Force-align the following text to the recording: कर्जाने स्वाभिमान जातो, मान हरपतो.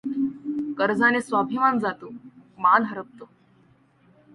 कर्जाने 0.77 1.21
स्वाभिमान 1.21 1.79
जातो, 1.79 2.09
मान 2.59 2.85
हरपतो. 2.85 3.29